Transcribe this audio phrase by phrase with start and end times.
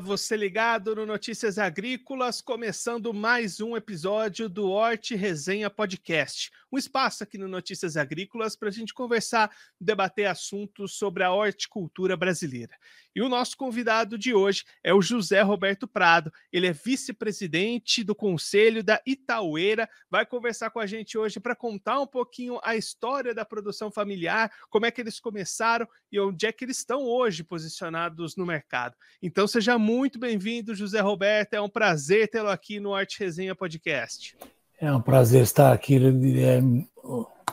[0.00, 6.50] Você ligado no Notícias Agrícolas, começando mais um episódio do Horte Resenha Podcast.
[6.70, 9.50] Um espaço aqui no Notícias Agrícolas para a gente conversar,
[9.80, 12.76] debater assuntos sobre a horticultura brasileira.
[13.14, 16.30] E o nosso convidado de hoje é o José Roberto Prado.
[16.52, 19.88] Ele é vice-presidente do Conselho da Itaueira.
[20.10, 24.52] Vai conversar com a gente hoje para contar um pouquinho a história da produção familiar,
[24.68, 28.94] como é que eles começaram e onde é que eles estão hoje posicionados no mercado.
[29.22, 31.54] Então seja muito bem-vindo, José Roberto.
[31.54, 34.36] É um prazer tê-lo aqui no Arte Resenha Podcast.
[34.80, 35.96] É um prazer estar aqui.
[35.96, 36.60] É,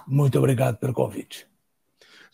[0.05, 1.47] muito obrigado pelo convite.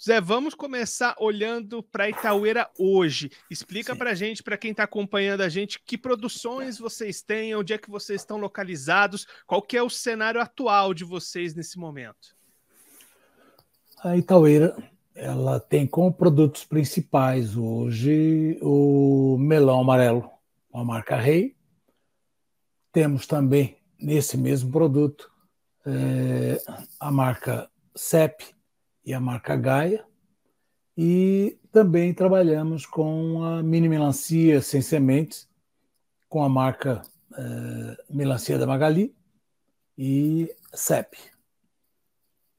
[0.04, 3.32] Zé, vamos começar olhando para Itaueira hoje.
[3.50, 7.72] Explica para a gente, para quem está acompanhando a gente, que produções vocês têm, onde
[7.72, 12.36] é que vocês estão localizados, qual que é o cenário atual de vocês nesse momento.
[14.04, 14.76] A Itaueira,
[15.14, 20.30] ela tem como produtos principais hoje o melão amarelo,
[20.74, 21.56] a marca Rei.
[22.92, 25.32] Temos também nesse mesmo produto
[25.86, 26.62] é,
[27.00, 28.56] a marca CEP,
[29.06, 30.06] e a marca Gaia.
[30.98, 35.50] E também trabalhamos com a mini melancia sem sementes,
[36.28, 37.02] com a marca
[37.38, 39.16] eh, Melancia da Magali
[39.98, 41.18] e CEP.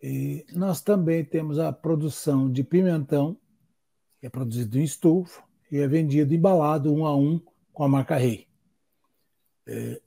[0.03, 3.37] E nós também temos a produção de pimentão,
[4.19, 7.41] que é produzido em estufa e é vendido embalado um a um
[7.73, 8.49] com a marca Rei.
[9.67, 10.01] Eh,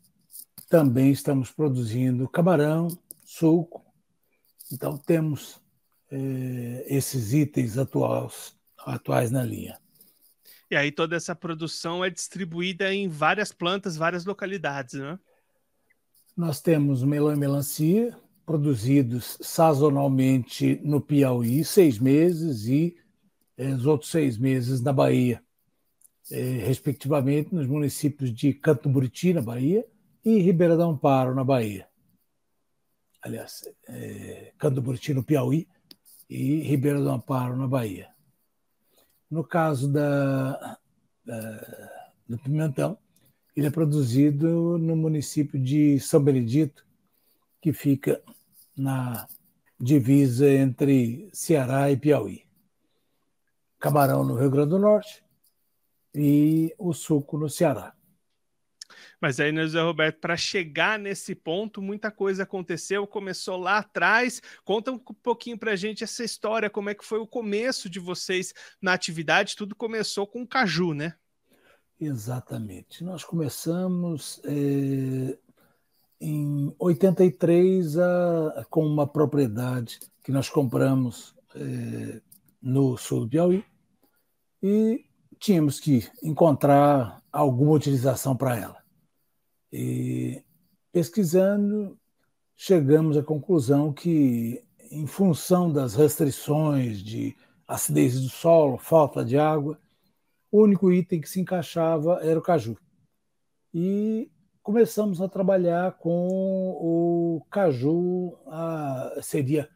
[0.70, 2.88] também estamos produzindo camarão,
[3.24, 3.86] suco.
[4.72, 5.62] Então temos
[6.12, 9.80] eh, esses itens atuais, atuais na linha.
[10.70, 15.20] E aí toda essa produção é distribuída em várias plantas, várias localidades, né?
[16.36, 22.96] Nós temos melão e melancia produzidos sazonalmente no Piauí, seis meses, e
[23.58, 25.42] eh, os outros seis meses na Bahia,
[26.32, 29.86] eh, respectivamente nos municípios de Canto Buriti, na Bahia,
[30.26, 31.88] e Ribeira do Amparo, na Bahia.
[33.22, 35.68] Aliás, eh, Canto Buriti, no Piauí,
[36.30, 38.10] e Ribeira do Amparo, na Bahia.
[39.30, 40.78] No caso da,
[41.24, 42.98] da, do pimentão,
[43.56, 46.86] ele é produzido no município de São Benedito,
[47.62, 48.22] que fica
[48.76, 49.28] na
[49.80, 52.46] divisa entre Ceará e Piauí.
[53.80, 55.24] Camarão no Rio Grande do Norte
[56.14, 57.95] e o suco no Ceará.
[59.22, 64.42] Mas aí, né, José Roberto, para chegar nesse ponto, muita coisa aconteceu, começou lá atrás.
[64.64, 68.00] Conta um pouquinho para a gente essa história, como é que foi o começo de
[68.00, 69.56] vocês na atividade.
[69.56, 71.16] Tudo começou com caju, né?
[72.00, 73.04] Exatamente.
[73.04, 75.38] Nós começamos é,
[76.20, 82.22] em 83 a, com uma propriedade que nós compramos é,
[82.62, 83.64] no sul do Piauí
[84.62, 85.06] e
[85.40, 88.78] tínhamos que encontrar alguma utilização para ela.
[89.72, 90.42] E
[90.92, 92.00] pesquisando,
[92.56, 97.36] chegamos à conclusão que, em função das restrições de
[97.68, 99.78] acidez do solo, falta de água,
[100.50, 102.78] o único item que se encaixava era o caju.
[103.74, 104.32] E
[104.64, 109.70] começamos a trabalhar com o caju, a, seria.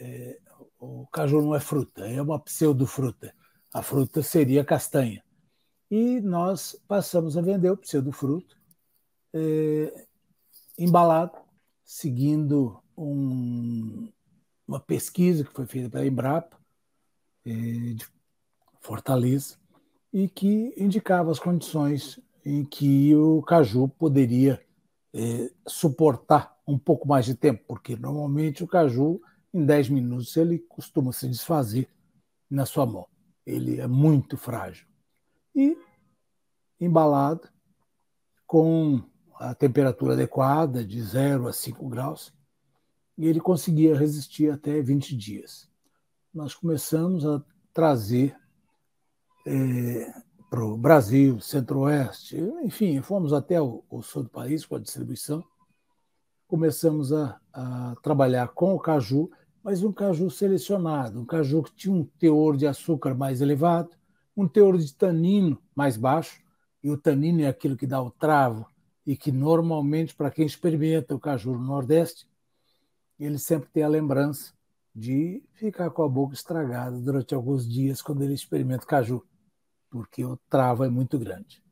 [0.00, 0.40] É,
[0.80, 3.32] o caju não é fruta, é uma pseudofruta.
[3.72, 5.22] A fruta seria castanha.
[5.94, 8.56] E nós passamos a vender o pseudofruto
[9.30, 10.06] é,
[10.78, 11.38] embalado,
[11.84, 14.10] seguindo um,
[14.66, 16.58] uma pesquisa que foi feita pela Embrapa,
[17.44, 18.06] é, de
[18.80, 19.58] Fortaleza,
[20.10, 24.64] e que indicava as condições em que o caju poderia
[25.12, 29.20] é, suportar um pouco mais de tempo, porque normalmente o caju,
[29.52, 31.86] em 10 minutos, ele costuma se desfazer
[32.48, 33.06] na sua mão.
[33.44, 34.90] Ele é muito frágil.
[35.54, 35.76] E
[36.80, 37.48] embalado
[38.46, 39.02] com
[39.38, 42.32] a temperatura adequada, de 0 a 5 graus,
[43.16, 45.68] e ele conseguia resistir até 20 dias.
[46.32, 48.36] Nós começamos a trazer
[49.46, 50.12] é,
[50.50, 55.42] para o Brasil, Centro-Oeste, enfim, fomos até o, o, sul do país com a distribuição.
[56.46, 59.30] Começamos a, a trabalhar com o caju,
[59.62, 63.96] mas um caju selecionado, um caju que tinha um teor de açúcar mais elevado,
[64.36, 66.42] um teor de tanino mais baixo,
[66.82, 68.66] e o tanino é aquilo que dá o travo
[69.06, 72.26] e que normalmente, para quem experimenta o caju no Nordeste,
[73.18, 74.52] ele sempre tem a lembrança
[74.94, 79.24] de ficar com a boca estragada durante alguns dias quando ele experimenta o caju,
[79.90, 81.62] porque o travo é muito grande.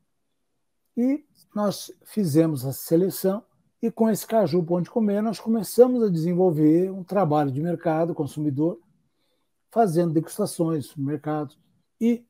[0.95, 3.43] E nós fizemos a seleção
[3.81, 8.13] e com esse caju Pão de Comer nós começamos a desenvolver um trabalho de mercado
[8.13, 8.79] consumidor,
[9.71, 11.55] fazendo degustações no mercado.
[11.99, 12.25] E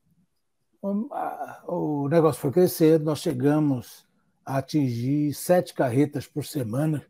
[0.82, 4.06] o negócio foi crescendo, nós chegamos
[4.44, 7.06] a atingir sete carretas por semana,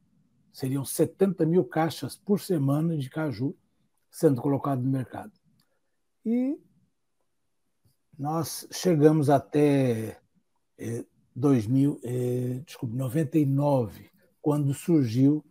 [0.52, 3.56] seriam 70 mil caixas por semana de caju
[4.10, 5.32] sendo colocado no mercado.
[6.24, 6.58] E
[8.18, 10.20] nós chegamos até
[10.78, 11.04] eh,
[11.34, 14.10] 2000, eh, desculpe, 99,
[14.42, 15.42] quando surgiu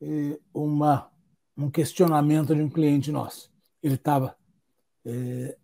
[0.00, 1.10] eh, uma,
[1.56, 3.52] um questionamento de um cliente nosso.
[3.82, 4.36] Ele estava
[5.04, 5.58] eh,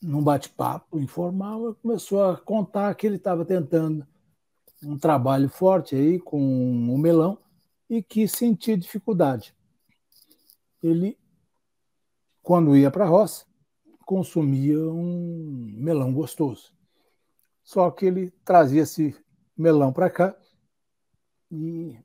[0.00, 4.06] num bate-papo informal, começou a contar que ele estava tentando
[4.82, 7.38] um trabalho forte aí com o melão
[7.90, 9.54] e que sentia dificuldade.
[10.82, 11.18] Ele,
[12.42, 13.44] quando ia para a roça,
[14.06, 16.72] consumia um melão gostoso.
[17.62, 19.14] Só que ele trazia esse
[19.56, 20.36] melão para cá
[21.50, 21.98] e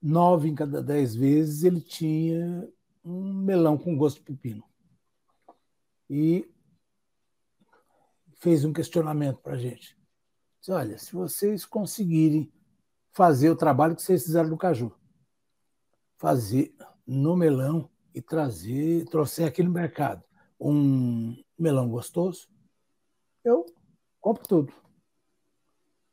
[0.00, 2.68] nove em cada dez vezes ele tinha
[3.04, 4.62] um melão com gosto de pepino.
[6.08, 6.48] E
[8.38, 9.96] fez um questionamento para a gente.
[10.60, 12.52] Disse, olha, se vocês conseguirem
[13.12, 14.94] fazer o trabalho que vocês fizeram no caju,
[16.16, 16.74] fazer
[17.06, 20.22] no melão e trazer, trouxer aqui no mercado
[20.60, 22.48] um melão gostoso,
[23.44, 23.64] eu
[24.20, 24.72] compro tudo.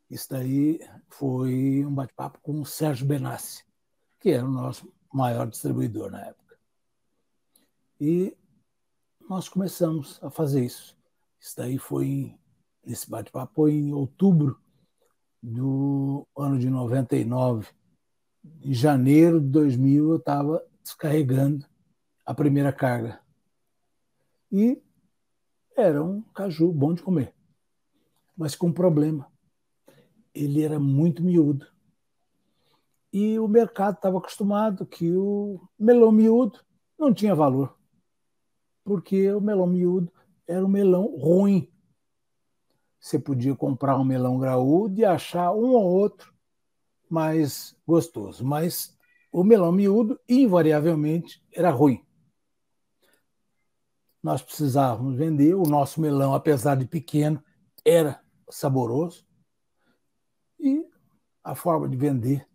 [0.10, 0.80] Isso daí
[1.10, 3.66] foi um bate-papo com o Sérgio Benassi,
[4.20, 6.60] que era o nosso maior distribuidor na época.
[8.00, 8.38] E
[9.28, 10.96] nós começamos a fazer isso.
[11.46, 12.36] Isso daí foi,
[12.84, 14.60] nesse bate-papo, em outubro
[15.44, 17.70] do ano de 99.
[18.64, 21.64] Em janeiro de 2000, eu estava descarregando
[22.26, 23.22] a primeira carga.
[24.52, 24.82] E
[25.78, 27.32] era um caju bom de comer,
[28.36, 29.32] mas com um problema.
[30.34, 31.68] Ele era muito miúdo.
[33.14, 36.66] E o mercado estava acostumado que o melão miúdo
[36.98, 37.78] não tinha valor,
[38.84, 40.12] porque o melão miúdo
[40.48, 41.72] era um melão ruim.
[43.00, 46.34] Você podia comprar um melão graúdo e achar um ou outro
[47.10, 48.98] mais gostoso, mas
[49.32, 52.04] o melão miúdo, invariavelmente, era ruim.
[54.24, 57.44] Nós precisávamos vender, o nosso melão, apesar de pequeno,
[57.84, 58.20] era
[58.50, 59.24] saboroso.
[60.60, 60.84] E
[61.44, 62.48] a forma de vender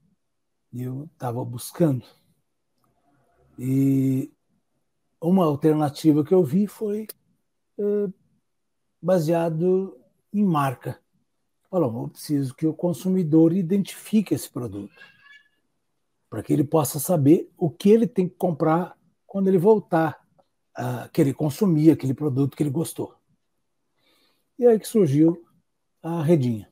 [0.72, 2.04] eu estava buscando.
[3.58, 4.32] E
[5.20, 7.06] uma alternativa que eu vi foi
[9.00, 9.98] baseado
[10.32, 11.00] em marca.
[11.70, 14.94] Falou, eu preciso que o consumidor identifique esse produto,
[16.28, 20.20] para que ele possa saber o que ele tem que comprar quando ele voltar
[20.74, 23.14] a querer consumir aquele produto que ele gostou.
[24.58, 25.44] E aí que surgiu
[26.02, 26.70] a redinha.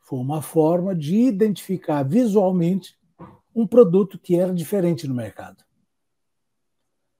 [0.00, 2.98] Foi uma forma de identificar visualmente
[3.54, 5.64] um produto que era diferente no mercado.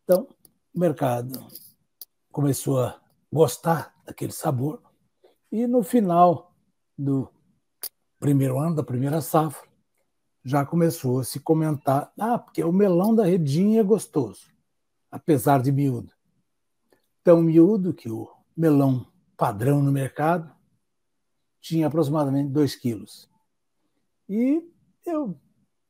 [0.03, 0.29] Então,
[0.75, 1.47] o mercado
[2.35, 3.01] começou a
[3.33, 4.83] gostar daquele sabor.
[5.51, 6.53] E no final
[6.99, 7.31] do
[8.19, 9.67] primeiro ano, da primeira safra,
[10.45, 14.51] já começou a se comentar: ah, porque o melão da redinha é gostoso,
[15.11, 16.13] apesar de miúdo.
[17.23, 20.53] Tão miúdo que o melão padrão no mercado
[21.61, 23.31] tinha aproximadamente 2 quilos.
[24.29, 24.61] E
[25.07, 25.39] eu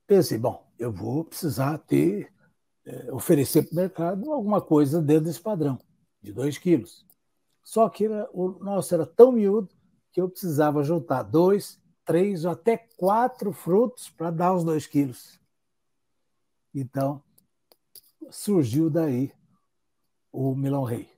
[0.07, 2.31] pensei: bom, eu vou precisar ter,
[2.85, 5.79] é, oferecer para o mercado alguma coisa dentro desse padrão
[6.25, 7.05] de 2 quilos.
[7.63, 9.69] Só que era, o nosso era tão miúdo
[10.11, 15.39] que eu precisava juntar dois, três ou até quatro frutos para dar os 2 quilos.
[16.75, 17.23] Então,
[18.31, 19.33] surgiu daí
[20.33, 21.13] o Milão Rei.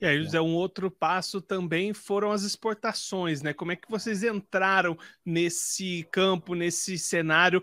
[0.00, 3.54] E aí, José, um outro passo também foram as exportações, né?
[3.54, 7.62] Como é que vocês entraram nesse campo, nesse cenário,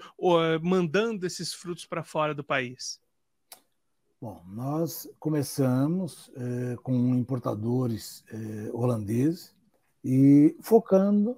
[0.61, 3.01] mandando esses frutos para fora do país?
[4.21, 9.55] Bom, nós começamos é, com importadores é, holandeses
[10.03, 11.37] e focando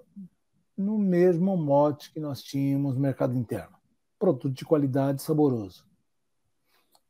[0.75, 3.77] no mesmo mote que nós tínhamos no mercado interno:
[4.17, 5.85] produto de qualidade saboroso.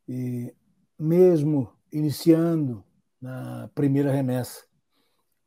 [0.09, 0.53] E
[0.99, 2.83] mesmo iniciando
[3.21, 4.65] na primeira remessa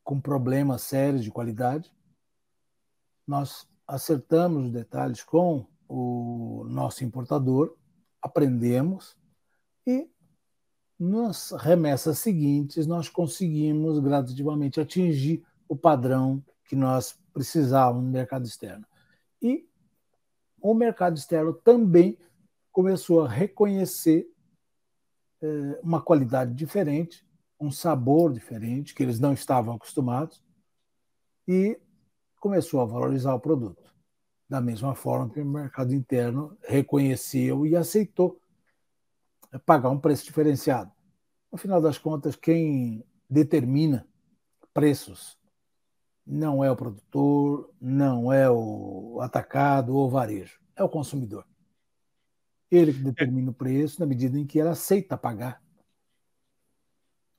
[0.03, 1.93] com problemas sérios de qualidade,
[3.27, 7.77] nós acertamos os detalhes com o nosso importador,
[8.23, 9.15] aprendemos
[9.87, 10.14] e
[11.05, 18.87] nas remessas seguintes, nós conseguimos gradativamente atingir o padrão que nós precisávamos no mercado externo.
[19.43, 19.69] E
[20.61, 22.17] o mercado externo também
[22.73, 24.27] começou a reconhecer
[25.43, 27.27] é, uma qualidade diferente,
[27.61, 30.43] um sabor diferente, que eles não estavam acostumados,
[31.47, 31.79] e
[32.41, 33.93] começou a valorizar o produto.
[34.49, 38.41] Da mesma forma que o mercado interno reconheceu e aceitou
[39.67, 40.94] pagar um preço diferenciado.
[41.55, 44.05] No final das contas, quem determina
[44.73, 45.39] preços.
[46.27, 51.47] Não é o produtor, não é o atacado ou varejo, é o consumidor.
[52.69, 55.63] Ele que determina o preço na medida em que ele aceita pagar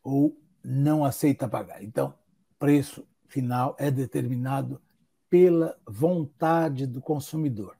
[0.01, 1.83] ou não aceita pagar.
[1.83, 2.17] Então,
[2.57, 4.81] preço final é determinado
[5.29, 7.75] pela vontade do consumidor.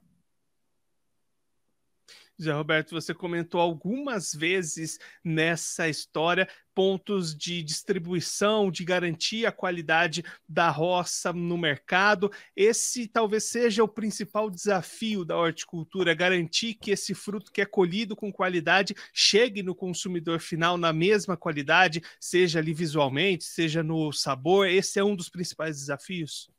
[2.40, 10.22] Zé Roberto, você comentou algumas vezes nessa história pontos de distribuição, de garantir a qualidade
[10.46, 12.30] da roça no mercado.
[12.54, 18.14] Esse talvez seja o principal desafio da horticultura, garantir que esse fruto que é colhido
[18.14, 24.68] com qualidade chegue no consumidor final na mesma qualidade, seja ali visualmente, seja no sabor.
[24.68, 26.50] Esse é um dos principais desafios.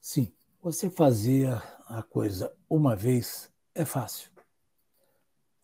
[0.00, 1.48] Sim, você fazer
[1.86, 4.37] a coisa uma vez é fácil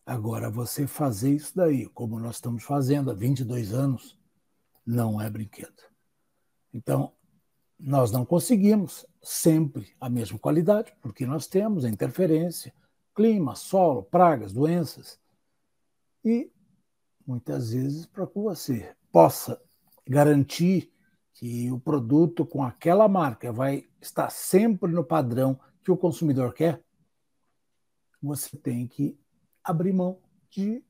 [0.05, 4.15] Agora, você fazer isso daí, como nós estamos fazendo há 22 anos,
[4.85, 5.81] não é brinquedo.
[6.71, 7.11] Então,
[7.79, 12.71] nós não conseguimos sempre a mesma qualidade, porque nós temos a interferência,
[13.15, 15.19] clima, solo, pragas, doenças.
[16.23, 16.51] E
[17.25, 19.59] muitas vezes, para que você possa
[20.07, 20.93] garantir
[21.33, 26.81] que o produto com aquela marca vai estar sempre no padrão que o consumidor quer,
[28.21, 29.17] você tem que
[29.65, 30.19] abrir mão
[30.49, 30.83] de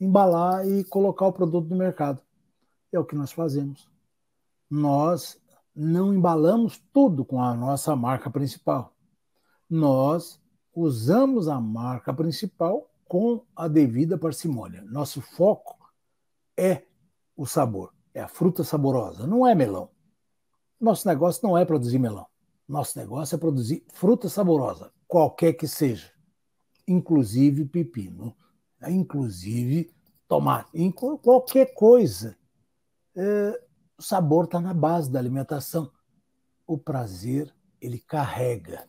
[0.00, 2.22] embalar e colocar o produto no mercado.
[2.90, 3.88] É o que nós fazemos.
[4.68, 5.38] Nós
[5.76, 8.96] não embalamos tudo com a nossa marca principal.
[9.68, 10.40] Nós
[10.74, 14.82] usamos a marca principal com a devida parcimônia.
[14.82, 15.78] Nosso foco
[16.56, 16.84] é
[17.36, 19.90] o sabor, é a fruta saborosa, não é melão.
[20.80, 22.26] Nosso negócio não é produzir melão.
[22.66, 26.12] Nosso negócio é produzir fruta saborosa, qualquer que seja
[26.86, 28.36] inclusive pepino,
[28.80, 28.90] né?
[28.90, 29.90] inclusive
[30.28, 30.70] tomate,
[31.22, 32.36] qualquer coisa.
[33.16, 33.62] É,
[33.98, 35.90] o sabor está na base da alimentação.
[36.66, 38.88] O prazer, ele carrega.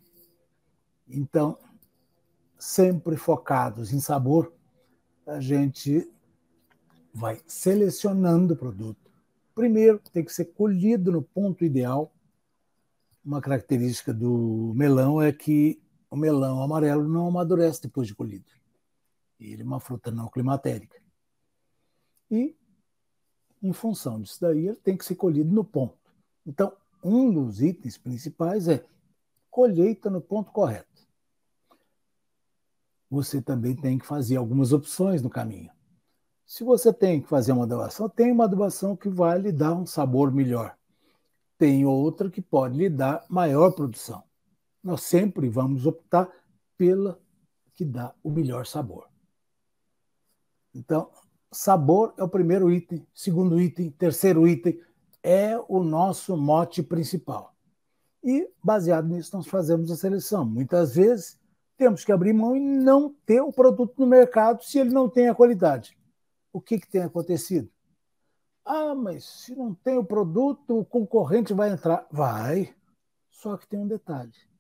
[1.07, 1.57] Então,
[2.57, 4.53] sempre focados em sabor,
[5.25, 6.07] a gente
[7.13, 9.11] vai selecionando o produto.
[9.53, 12.13] Primeiro, tem que ser colhido no ponto ideal.
[13.25, 15.80] Uma característica do melão é que
[16.11, 18.51] o melão amarelo não amadurece depois de colhido.
[19.39, 21.01] Ele é uma fruta não climatérica.
[22.29, 22.55] E,
[23.63, 25.97] em função disso daí, ele tem que ser colhido no ponto.
[26.45, 28.85] Então, um dos itens principais é
[29.49, 30.85] colheita no ponto correto.
[33.09, 35.71] Você também tem que fazer algumas opções no caminho.
[36.45, 39.85] Se você tem que fazer uma adubação, tem uma adubação que vai lhe dar um
[39.85, 40.77] sabor melhor.
[41.57, 44.23] Tem outra que pode lhe dar maior produção
[44.83, 46.29] nós sempre vamos optar
[46.77, 47.19] pela
[47.73, 49.07] que dá o melhor sabor.
[50.73, 51.11] Então,
[51.51, 54.81] sabor é o primeiro item, segundo item, terceiro item
[55.23, 57.55] é o nosso mote principal.
[58.23, 60.45] E baseado nisso nós fazemos a seleção.
[60.45, 61.39] Muitas vezes
[61.77, 65.27] temos que abrir mão e não ter o produto no mercado se ele não tem
[65.27, 65.97] a qualidade.
[66.53, 67.69] O que, que tem acontecido?
[68.63, 72.05] Ah, mas se não tem o produto, o concorrente vai entrar.
[72.11, 72.75] Vai.
[73.29, 74.50] Só que tem um detalhe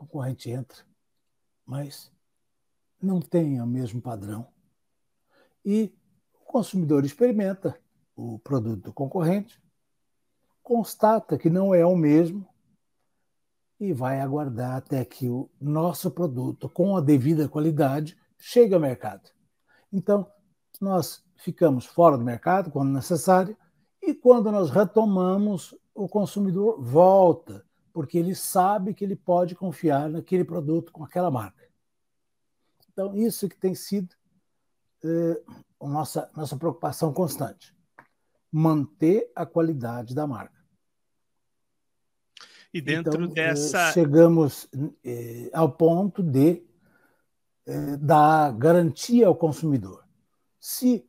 [0.00, 0.78] concorrente entra,
[1.66, 2.10] mas
[3.00, 4.46] não tem o mesmo padrão.
[5.62, 5.94] E
[6.40, 7.78] o consumidor experimenta
[8.16, 9.62] o produto do concorrente,
[10.62, 12.48] constata que não é o mesmo
[13.78, 19.30] e vai aguardar até que o nosso produto, com a devida qualidade, chegue ao mercado.
[19.92, 20.26] Então,
[20.80, 23.56] nós ficamos fora do mercado quando necessário
[24.02, 27.64] e quando nós retomamos, o consumidor volta
[28.00, 31.68] porque ele sabe que ele pode confiar naquele produto com aquela marca.
[32.90, 34.16] Então, isso que tem sido
[35.04, 35.42] eh,
[35.78, 37.76] a nossa, nossa preocupação constante.
[38.50, 40.64] Manter a qualidade da marca.
[42.72, 43.92] E dentro então, dessa.
[43.92, 44.66] Chegamos
[45.04, 46.64] eh, ao ponto de
[47.66, 50.08] eh, dar garantia ao consumidor.
[50.58, 51.06] Se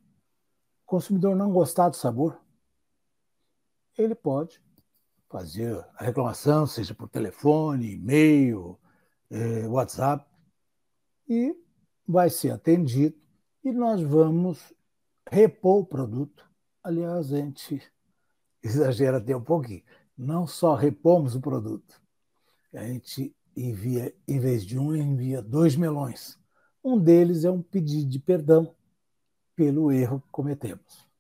[0.84, 2.38] o consumidor não gostar do sabor,
[3.98, 4.62] ele pode
[5.32, 8.78] fazer a reclamação, seja por telefone, e-mail,
[9.30, 10.30] é, WhatsApp,
[11.28, 11.56] e
[12.06, 13.16] vai ser atendido
[13.64, 14.74] e nós vamos
[15.30, 16.46] repor o produto.
[16.84, 17.82] Aliás, a gente
[18.62, 19.84] exagera até um pouquinho.
[20.18, 22.02] Não só repomos o produto,
[22.74, 26.38] a gente envia, em vez de um, envia dois melões.
[26.84, 28.76] Um deles é um pedido de perdão
[29.56, 31.11] pelo erro que cometemos.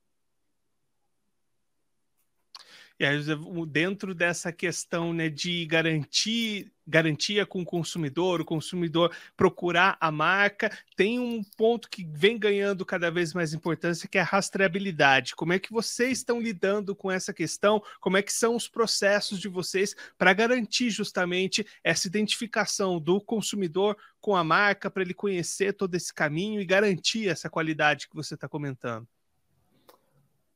[3.02, 3.20] E aí,
[3.68, 10.70] dentro dessa questão né, de garantir garantia com o consumidor, o consumidor procurar a marca,
[10.96, 15.36] tem um ponto que vem ganhando cada vez mais importância, que é a rastreabilidade.
[15.36, 17.82] Como é que vocês estão lidando com essa questão?
[18.00, 23.98] Como é que são os processos de vocês para garantir justamente essa identificação do consumidor
[24.20, 28.36] com a marca, para ele conhecer todo esse caminho e garantir essa qualidade que você
[28.36, 29.08] está comentando?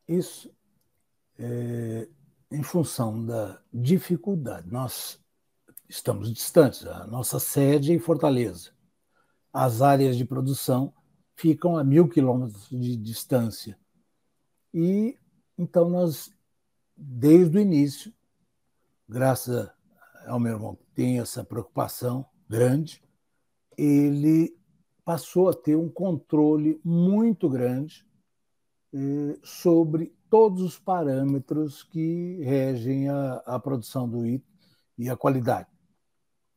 [0.08, 0.54] Isso
[1.40, 2.08] é,
[2.52, 4.72] em função da dificuldade.
[4.72, 5.20] Nós
[5.88, 8.72] estamos distantes, a nossa sede é em Fortaleza.
[9.52, 10.94] As áreas de produção
[11.36, 13.78] ficam a mil quilômetros de distância.
[14.74, 15.18] E
[15.58, 16.32] então nós,
[16.96, 18.14] desde o início,
[19.08, 19.70] graças
[20.26, 23.02] ao meu irmão que tem essa preocupação grande,
[23.78, 24.58] ele
[25.04, 28.06] passou a ter um controle muito grande
[28.94, 34.46] eh, sobre todos os parâmetros que regem a, a produção do item
[34.98, 35.70] e a qualidade.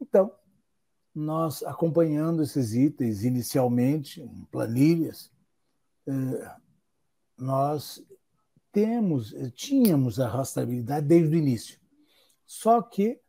[0.01, 0.33] Então,
[1.15, 5.31] nós acompanhando esses itens inicialmente em planilhas,
[6.09, 6.57] eh,
[7.39, 8.05] nós
[8.73, 11.79] temos, tínhamos a rastreabilidade desde o início.
[12.45, 13.21] Só que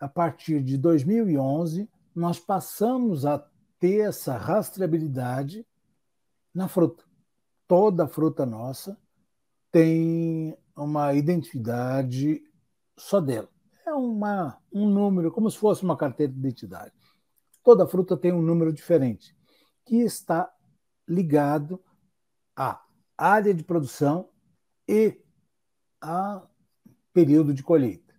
[0.00, 3.46] a partir de 2011 nós passamos a
[3.78, 5.66] ter essa rastreabilidade
[6.54, 7.04] na fruta.
[7.68, 8.98] Toda a fruta nossa
[9.76, 12.42] tem uma identidade
[12.96, 13.50] só dela.
[13.86, 16.94] É uma, um número, como se fosse uma carteira de identidade.
[17.62, 19.36] Toda fruta tem um número diferente,
[19.84, 20.50] que está
[21.06, 21.78] ligado
[22.56, 22.82] à
[23.18, 24.30] área de produção
[24.88, 25.20] e
[26.00, 26.42] a
[27.12, 28.14] período de colheita.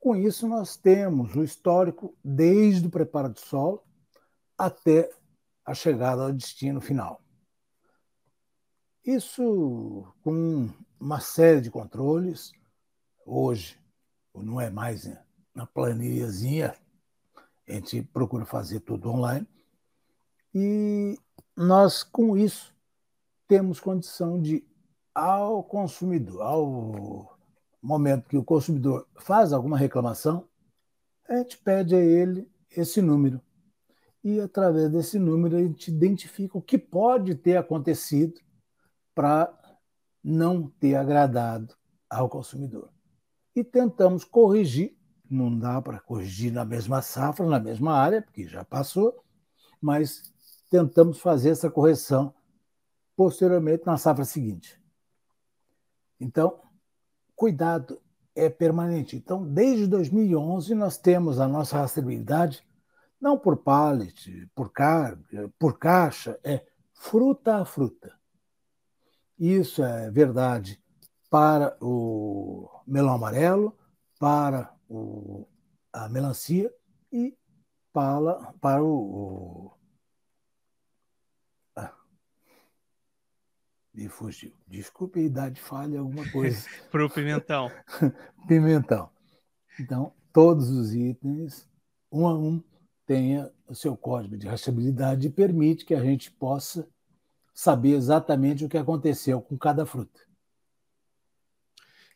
[0.00, 3.84] Com isso, nós temos o histórico desde o preparo do solo
[4.58, 5.08] até
[5.64, 7.22] a chegada ao destino final.
[9.04, 12.52] Isso com uma série de controles.
[13.26, 13.76] Hoje,
[14.32, 15.10] não é mais
[15.52, 16.76] na planilhazinha,
[17.68, 19.46] a gente procura fazer tudo online.
[20.54, 21.18] E
[21.56, 22.72] nós, com isso,
[23.48, 24.64] temos condição de,
[25.12, 27.38] ao consumidor, ao
[27.82, 30.48] momento que o consumidor faz alguma reclamação,
[31.28, 33.40] a gente pede a ele esse número.
[34.22, 38.40] E através desse número a gente identifica o que pode ter acontecido
[39.14, 39.52] para
[40.22, 41.74] não ter agradado
[42.08, 42.90] ao consumidor.
[43.54, 44.96] E tentamos corrigir,
[45.28, 49.24] não dá para corrigir na mesma safra, na mesma área, porque já passou,
[49.80, 50.32] mas
[50.70, 52.34] tentamos fazer essa correção
[53.16, 54.80] posteriormente na safra seguinte.
[56.18, 56.60] Então,
[57.34, 58.00] cuidado
[58.34, 59.16] é permanente.
[59.16, 62.64] Então, desde 2011, nós temos a nossa rastreabilidade,
[63.20, 65.18] não por pallet, por, car
[65.58, 68.21] por caixa, é fruta a fruta.
[69.38, 70.80] Isso é verdade
[71.32, 73.76] para o melão amarelo,
[74.18, 75.48] para o,
[75.92, 76.72] a melancia
[77.10, 77.36] e
[77.92, 78.88] para, para o.
[78.88, 79.72] o
[81.74, 81.94] ah,
[83.94, 84.52] me fugiu.
[84.66, 86.68] Desculpe a idade falha alguma coisa.
[86.92, 87.70] para o pimentão.
[88.46, 89.10] pimentão.
[89.80, 91.66] Então, todos os itens,
[92.10, 92.62] um a um,
[93.06, 96.86] tenha o seu código de rastreabilidade e permite que a gente possa
[97.52, 100.20] saber exatamente o que aconteceu com cada fruta.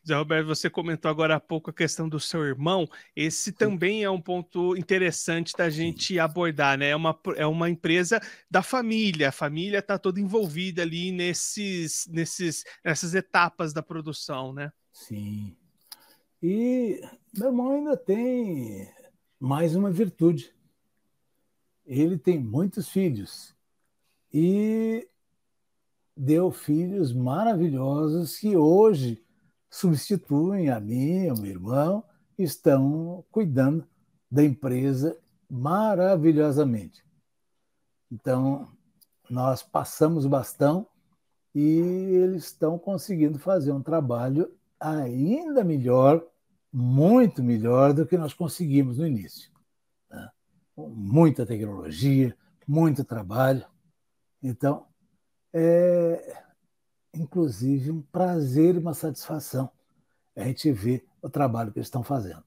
[0.06, 2.88] Zé Roberto, você comentou agora há pouco a questão do seu irmão.
[3.14, 6.90] Esse também é um ponto interessante da gente abordar, né?
[6.90, 12.62] É uma, é uma empresa da família, a família está toda envolvida ali nesses, nesses,
[12.84, 14.70] nessas etapas da produção, né?
[14.92, 15.56] Sim.
[16.40, 17.00] E
[17.36, 18.88] meu irmão ainda tem
[19.40, 20.54] mais uma virtude.
[21.84, 23.56] Ele tem muitos filhos.
[24.32, 25.08] E
[26.16, 29.22] deu filhos maravilhosos que hoje
[29.68, 32.04] substituem a mim, ao meu irmão,
[32.38, 33.86] estão cuidando
[34.30, 35.16] da empresa
[35.50, 37.04] maravilhosamente.
[38.10, 38.68] Então,
[39.28, 40.86] nós passamos o bastão
[41.54, 46.24] e eles estão conseguindo fazer um trabalho ainda melhor,
[46.72, 49.50] muito melhor do que nós conseguimos no início.
[50.10, 50.30] Né?
[50.76, 53.66] Muita tecnologia, muito trabalho.
[54.42, 54.86] Então,
[55.58, 56.42] é,
[57.14, 59.70] inclusive, um prazer e uma satisfação
[60.36, 62.44] a gente ver o trabalho que eles estão fazendo.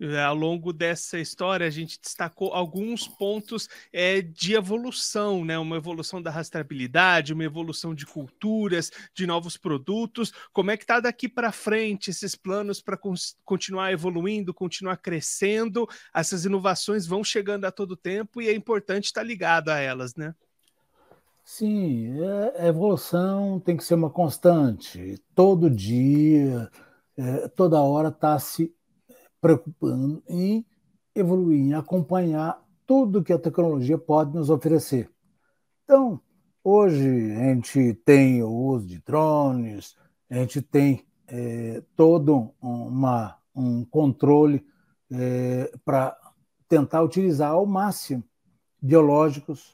[0.00, 5.56] É, ao longo dessa história, a gente destacou alguns pontos é, de evolução, né?
[5.56, 10.32] Uma evolução da rastreabilidade, uma evolução de culturas, de novos produtos.
[10.52, 12.98] Como é que está daqui para frente esses planos para
[13.44, 15.88] continuar evoluindo, continuar crescendo?
[16.12, 20.34] Essas inovações vão chegando a todo tempo e é importante estar ligado a elas, né?
[21.44, 25.18] Sim, é, a evolução tem que ser uma constante.
[25.34, 26.70] Todo dia,
[27.16, 28.74] é, toda hora está se
[29.40, 30.64] preocupando em
[31.14, 35.10] evoluir, em acompanhar tudo que a tecnologia pode nos oferecer.
[35.84, 36.20] Então,
[36.62, 39.96] hoje a gente tem o uso de drones,
[40.30, 44.66] a gente tem é, todo uma, um controle
[45.12, 46.16] é, para
[46.68, 48.24] tentar utilizar ao máximo
[48.80, 49.73] biológicos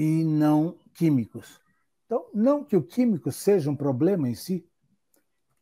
[0.00, 1.60] e não químicos.
[2.06, 4.66] Então, não que o químico seja um problema em si,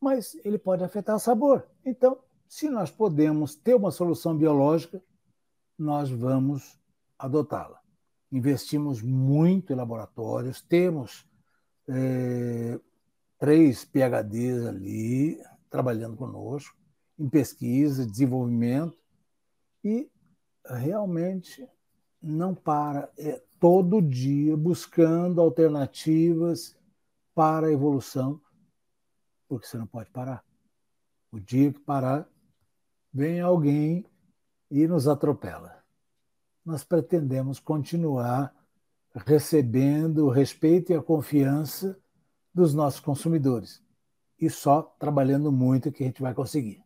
[0.01, 1.69] mas ele pode afetar o sabor.
[1.85, 2.17] Então,
[2.49, 5.03] se nós podemos ter uma solução biológica,
[5.77, 6.79] nós vamos
[7.19, 7.81] adotá-la.
[8.31, 11.27] Investimos muito em laboratórios, temos
[11.89, 12.79] é,
[13.41, 16.77] três PHDs ali trabalhando conosco
[17.19, 18.97] em pesquisa, desenvolvimento
[19.83, 20.09] e
[20.65, 21.69] realmente
[22.23, 26.77] não para, é todo dia buscando alternativas
[27.35, 28.41] para a evolução,
[29.49, 30.45] porque você não pode parar.
[31.31, 32.29] O dia que parar,
[33.13, 34.05] vem alguém
[34.71, 35.83] e nos atropela.
[36.65, 38.55] Nós pretendemos continuar
[39.27, 41.99] recebendo o respeito e a confiança
[42.53, 43.83] dos nossos consumidores.
[44.41, 46.83] E só trabalhando muito que a gente vai conseguir.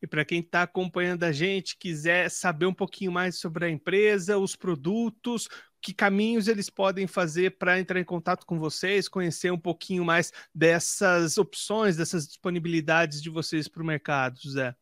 [0.00, 4.38] E para quem está acompanhando a gente, quiser saber um pouquinho mais sobre a empresa,
[4.38, 5.48] os produtos,
[5.80, 10.32] que caminhos eles podem fazer para entrar em contato com vocês, conhecer um pouquinho mais
[10.54, 14.74] dessas opções, dessas disponibilidades de vocês para o mercado, José?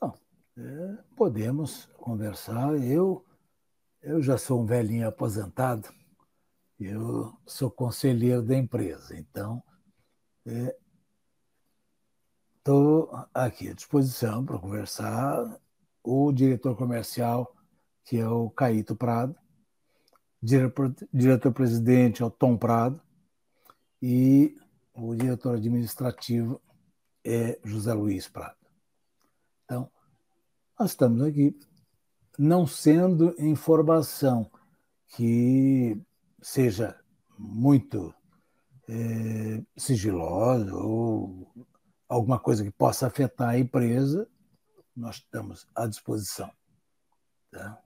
[0.00, 0.14] Bom,
[0.58, 2.76] é, podemos conversar.
[2.82, 3.24] Eu,
[4.02, 5.88] eu já sou um velhinho aposentado,
[6.78, 9.62] eu sou conselheiro da empresa, então
[10.46, 10.76] é,
[12.66, 15.56] Estou aqui à disposição para conversar.
[16.02, 17.54] O diretor comercial,
[18.04, 19.36] que é o Caíto Prado,
[21.12, 23.00] diretor-presidente é o Tom Prado,
[24.02, 24.58] e
[24.92, 26.60] o diretor administrativo
[27.24, 28.56] é José Luiz Prado.
[29.64, 29.88] Então,
[30.76, 31.56] nós estamos aqui,
[32.36, 34.50] não sendo informação
[35.14, 35.96] que
[36.42, 36.98] seja
[37.38, 38.12] muito
[38.88, 41.48] é, sigilosa ou
[42.08, 44.28] alguma coisa que possa afetar a empresa,
[44.94, 46.50] nós estamos à disposição.
[47.50, 47.80] Tá?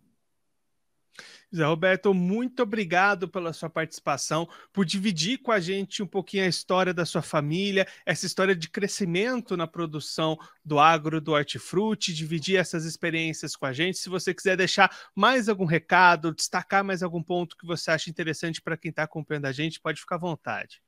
[1.55, 6.49] Zé Roberto, muito obrigado pela sua participação, por dividir com a gente um pouquinho a
[6.49, 12.57] história da sua família, essa história de crescimento na produção do agro, do hortifruti, dividir
[12.57, 13.99] essas experiências com a gente.
[13.99, 18.63] Se você quiser deixar mais algum recado, destacar mais algum ponto que você acha interessante
[18.63, 20.81] para quem está acompanhando a gente, pode ficar à vontade.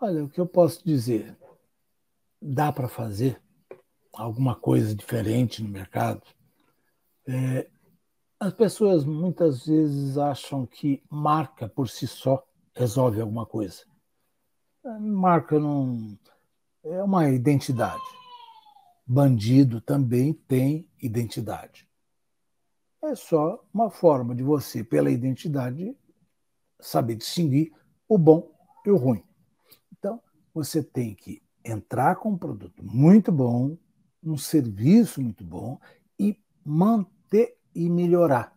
[0.00, 1.34] Olha, o que eu posso dizer?
[2.40, 3.40] Dá para fazer
[4.12, 6.22] alguma coisa diferente no mercado.
[7.26, 7.68] É,
[8.40, 13.84] as pessoas muitas vezes acham que marca por si só resolve alguma coisa.
[15.00, 16.18] Marca não
[16.84, 18.02] é uma identidade.
[19.06, 21.88] Bandido também tem identidade.
[23.02, 25.96] É só uma forma de você, pela identidade,
[26.80, 27.72] saber distinguir
[28.08, 28.50] o bom
[28.84, 29.24] e o ruim.
[29.92, 30.20] Então,
[30.54, 33.76] você tem que entrar com um produto muito bom,
[34.22, 35.78] um serviço muito bom
[36.18, 38.56] e manter e melhorar.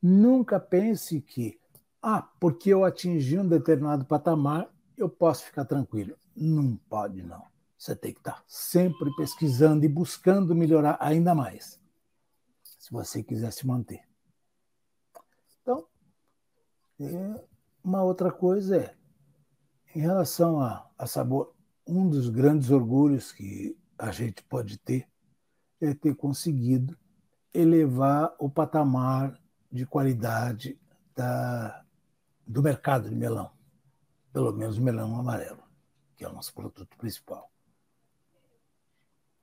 [0.00, 1.58] Nunca pense que,
[2.00, 6.16] ah, porque eu atingi um determinado patamar, eu posso ficar tranquilo.
[6.34, 7.42] Não pode, não.
[7.76, 11.80] Você tem que estar sempre pesquisando e buscando melhorar ainda mais,
[12.62, 14.02] se você quiser se manter.
[15.60, 15.86] Então,
[17.00, 17.44] é,
[17.82, 18.96] uma outra coisa é,
[19.94, 21.55] em relação a, a sabor,
[21.86, 25.08] um dos grandes orgulhos que a gente pode ter
[25.80, 26.96] é ter conseguido
[27.54, 29.38] elevar o patamar
[29.70, 30.78] de qualidade
[31.14, 31.84] da,
[32.46, 33.50] do mercado de melão,
[34.32, 35.62] pelo menos melão amarelo,
[36.16, 37.50] que é o nosso produto principal.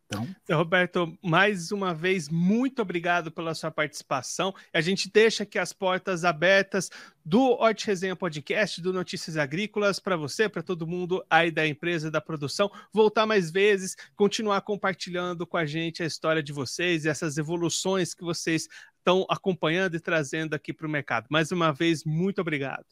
[0.06, 0.28] Então...
[0.52, 4.54] Roberto, mais uma vez, muito obrigado pela sua participação.
[4.74, 6.90] A gente deixa aqui as portas abertas
[7.26, 12.12] do Horti Resenha Podcast, do Notícias Agrícolas, para você, para todo mundo aí da empresa,
[12.12, 17.10] da produção, voltar mais vezes, continuar compartilhando com a gente a história de vocês e
[17.10, 21.28] essas evoluções que vocês estão acompanhando e trazendo aqui para o mercado.
[21.30, 22.86] Mais uma vez, muito obrigado.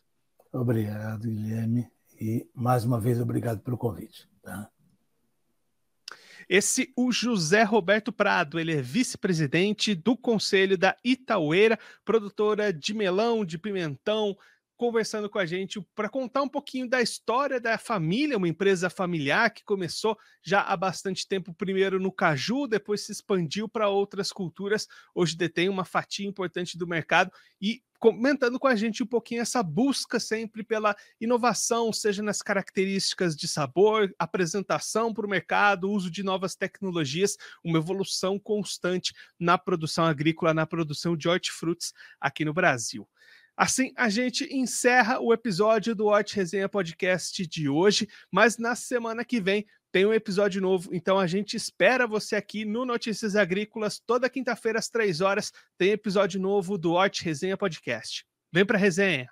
[0.51, 1.87] Obrigado, Guilherme,
[2.19, 4.27] e mais uma vez obrigado pelo convite.
[4.41, 4.69] Tá?
[6.53, 13.45] Esse, o José Roberto Prado, ele é vice-presidente do conselho da Itaueira, produtora de melão,
[13.45, 14.35] de pimentão,
[14.75, 19.49] conversando com a gente para contar um pouquinho da história da família, uma empresa familiar
[19.49, 24.87] que começou já há bastante tempo, primeiro no caju, depois se expandiu para outras culturas,
[25.15, 29.61] hoje detém uma fatia importante do mercado e comentando com a gente um pouquinho essa
[29.61, 36.23] busca sempre pela inovação, seja nas características de sabor, apresentação para o mercado, uso de
[36.23, 43.07] novas tecnologias, uma evolução constante na produção agrícola, na produção de hortifrutis aqui no Brasil.
[43.55, 49.23] Assim, a gente encerra o episódio do Hot Resenha Podcast de hoje, mas na semana
[49.23, 53.99] que vem tem um episódio novo, então a gente espera você aqui no Notícias Agrícolas
[53.99, 58.25] toda quinta-feira às três horas tem episódio novo do Hot Resenha Podcast.
[58.53, 59.29] Vem para resenha.